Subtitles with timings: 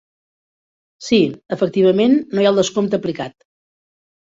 [1.07, 1.19] Sí,
[1.57, 3.39] efectivament no hi ha el descompte aplicat.